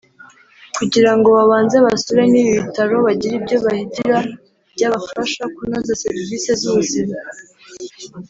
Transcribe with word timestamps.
kugira 0.77 1.11
ngo 1.17 1.27
babanze 1.37 1.77
basure 1.85 2.23
n’ibi 2.31 2.51
bitaro 2.59 2.95
bagire 3.05 3.33
ibyo 3.39 3.57
bahigira 3.65 4.17
byabafasha 4.73 5.43
kunoza 5.55 5.99
serivisi 6.03 6.49
z’ubuzima 6.59 7.15